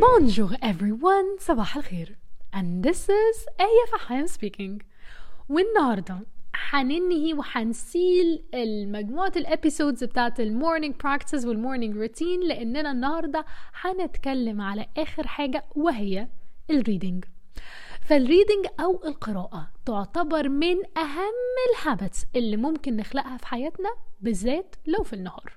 [0.00, 1.38] Bonjour everyone.
[1.38, 2.16] صباح الخير.
[2.54, 4.82] And this is آية فحام speaking.
[5.48, 6.18] والنهاردة
[6.54, 14.60] حننهي وحنسيل المجموعة ال episodes بتاعت ال morning practice وال morning routine لأننا النهاردة حنتكلم
[14.60, 16.28] على آخر حاجة وهي
[16.70, 17.24] ال reading
[18.10, 21.32] فال reading أو القراءة تعتبر من أهم
[21.70, 23.90] ال habits اللي ممكن نخلقها في حياتنا
[24.20, 25.56] بالذات لو في النهار.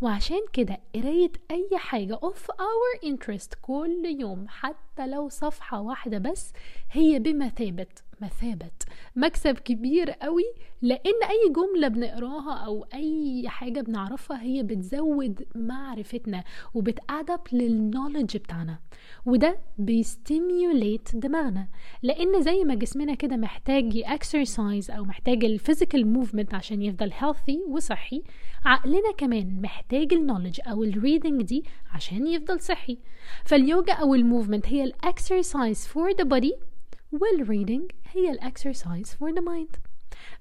[0.00, 6.52] وعشان كده قراية أي حاجة of our interest كل يوم حتى لو صفحة واحدة بس
[6.90, 7.86] هي بمثابة.
[8.22, 8.70] مثابة
[9.16, 10.44] مكسب كبير قوي
[10.82, 18.36] لأن أي جملة بنقراها أو أي حاجة بنعرفها هي بتزود معرفتنا وبت add لل knowledge
[18.36, 18.78] بتاعنا
[19.26, 21.68] وده بي stimulate دماغنا
[22.02, 27.68] لأن زي ما جسمنا كده محتاج exercise أو محتاج ال physical movement عشان يفضل healthy
[27.70, 28.22] وصحي
[28.64, 32.98] عقلنا كمان محتاج ال knowledge أو ال reading دي عشان يفضل صحي.
[33.44, 36.73] فاليوجا أو ال movement هي ال exercise for the body
[37.22, 39.76] وال reading هي ال exercise for the mind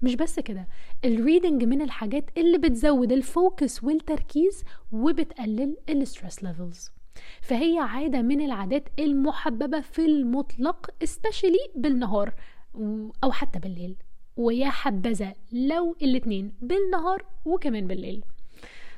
[0.02, 0.68] مش بس كده
[1.06, 6.92] ال reading من الحاجات اللي بتزود ال focus والتركيز وبتقلل ال stress levels
[7.42, 12.34] فهي عادة من العادات المحببة في المطلق especially بالنهار
[13.24, 13.96] أو حتى بالليل.
[14.38, 18.24] ويا حبذا لو الاتنين بالنهار وكمان بالليل.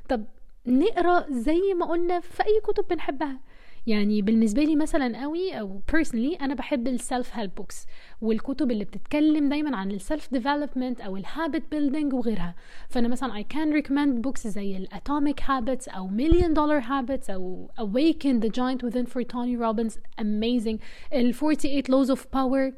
[0.09, 0.25] طب
[0.67, 3.39] نقرأ زي ما قلنا في أي كتب بنحبها.
[3.87, 7.85] يعني بالنسبة لي مثلا قوي أو personally أنا بحب ال self help books
[8.21, 12.55] والكتب اللي بتتكلم دايما عن ال self development أو ال habit building وغيرها.
[12.89, 17.69] فأنا مثلا I can recommend books زي ال Atomic Habits أو Million Dollar Habits أو
[17.79, 19.93] awaken the giant within for Tony Robbins.
[20.21, 20.77] Amazing.
[21.13, 22.73] ال 48 laws of power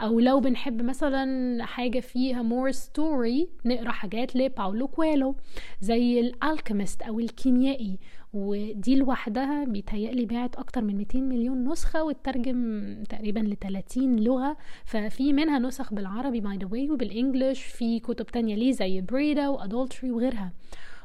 [0.00, 5.36] أو لو بنحب مثلا حاجة فيها more story نقرأ حاجات لباولو كويلو
[5.80, 7.98] زي ال Alchemist أو الكيميائي
[8.32, 14.56] ودي لوحدها بيتهيألي باعت أكتر من 200 مليون نسخة واترجم تقريبا ل 30 لغة.
[14.84, 17.62] ففي منها نسخ بالعربي by the way وبال English.
[17.62, 20.52] في كتب تانية ليه زي بريدا و Adultery وغيرها.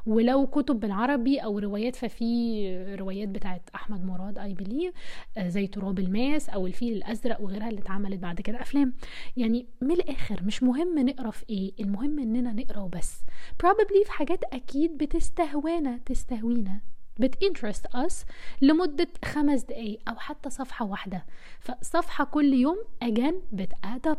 [0.05, 4.93] ولو كتب بالعربي أو روايات ففي روايات بتاعت أحمد مراد I believe
[5.39, 8.93] زي تراب الماس أو الفيل الأزرق وغيرها اللي اتعملت بعد كده أفلام.
[9.37, 13.19] يعني من الآخر مش مهم نقرأ في إيه المهم إننا نقرأ وبس.
[13.63, 16.79] Probably في حاجات أكيد بتستهوانا تستهوينا.
[17.21, 18.13] بتinterest us
[18.61, 21.25] لمدة خمس دقايق أو حتى صفحة واحدة.
[21.59, 24.17] فصفحة كل يوم أجان بتأدب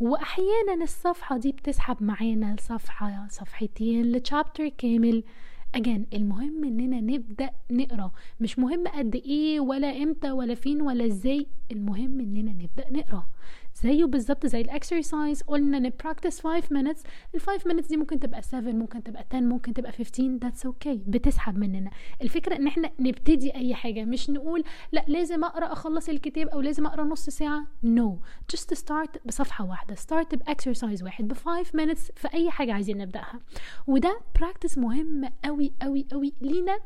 [0.00, 5.24] وأحيانا الصفحة دي بتسحب معانا لصفحة صفحتين لتشابتر كامل.
[5.74, 8.12] again المهم إننا نبدأ نقرأ.
[8.40, 11.46] مش مهم قد إيه ولا إمتى ولا فين ولا إزاي.
[11.72, 13.26] المهم إننا نبدأ نقرأ.
[13.74, 17.00] زيه بالظبط زي ال exercise قلنا ن practice 5 minutes.
[17.34, 20.98] ال 5 minutes دي ممكن تبقى 7 ممكن تبقى 10 ممكن تبقى 15 that's okay.
[21.06, 21.90] بتسحب مننا.
[22.22, 26.86] الفكرة إن إحنا نبتدي أي حاجة مش نقول لأ لازم أقرأ أخلص الكتاب أو لازم
[26.86, 27.66] أقرأ نص ساعة.
[27.86, 28.10] No.
[28.56, 29.94] Just start بصفحة واحدة.
[29.96, 33.40] Start ب exercise واحد ب 5 minutes في أي حاجة عايزين نبدأها.
[33.86, 36.78] وده practice مهم قوي قوي قوي لينا.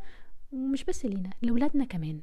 [0.54, 2.20] ومش بس لينا لولادنا كمان.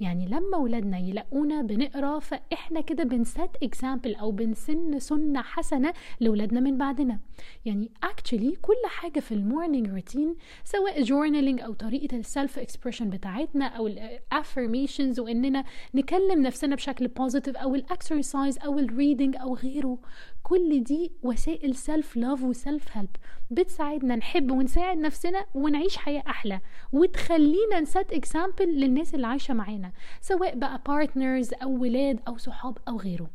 [0.00, 6.60] يعني لما ولادنا يلاقونا بنقرا فإحنا كده بن set example أو بنسن سنة حسنة لولادنا
[6.60, 7.18] من بعدنا.
[7.64, 13.10] يعني actually كل حاجة في ال morning routine سواء journaling أو طريقة ال self expression
[13.10, 15.64] بتاعتنا أو ال affirmations وإننا
[15.94, 19.98] نكلم نفسنا بشكل positive أو ال exercise أو ال reading أو غيره.
[20.42, 23.08] كل دي وسائل self love و self help
[23.54, 26.60] بتساعدنا نحب ونساعد نفسنا ونعيش حياة أحلى.
[26.92, 32.78] وتخلينا ن set example للناس اللي عايشة معانا سواء بقى partners أو ولاد أو صحاب
[32.88, 33.30] أو غيره.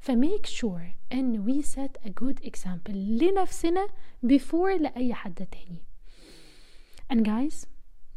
[0.00, 3.86] ف make sure إن we set a good example لنفسنا
[4.26, 5.82] before لأي حد تاني.
[7.12, 7.66] And guys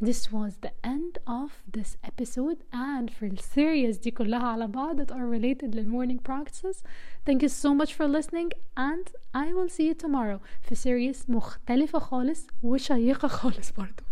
[0.01, 5.11] this was the end of this episode and for السيريز دي كلها على بعض that
[5.11, 6.83] are related للمورنينج practices
[7.29, 11.99] thank you so much for listening and I will see you tomorrow في series مختلفة
[11.99, 14.03] خالص وشيقة خالص برضو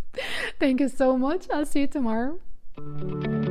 [0.63, 3.42] thank you so much I'll see you tomorrow